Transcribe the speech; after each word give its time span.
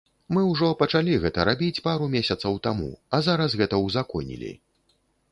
Мы 0.35 0.41
ўжо 0.51 0.67
пачалі 0.77 1.17
гэта 1.25 1.43
рабіць 1.49 1.83
пару 1.87 2.07
месяцаў 2.15 2.57
таму, 2.67 2.87
а 3.17 3.19
зараз 3.27 3.55
гэта 3.61 3.81
узаконілі. 3.89 4.51